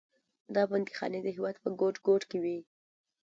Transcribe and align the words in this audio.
دا 0.55 0.63
بندیخانې 0.71 1.19
د 1.23 1.27
هېواد 1.35 1.55
په 1.63 1.69
ګوټ 1.79 1.95
ګوټ 2.07 2.23
کې 2.29 2.37
وې. 2.43 2.57